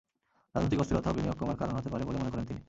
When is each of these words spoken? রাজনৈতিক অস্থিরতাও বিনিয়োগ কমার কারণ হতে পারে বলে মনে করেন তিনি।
রাজনৈতিক 0.55 0.79
অস্থিরতাও 0.79 1.13
বিনিয়োগ 1.13 1.37
কমার 1.39 1.57
কারণ 1.57 1.73
হতে 1.75 1.89
পারে 1.89 2.03
বলে 2.05 2.17
মনে 2.17 2.31
করেন 2.31 2.45
তিনি। 2.45 2.59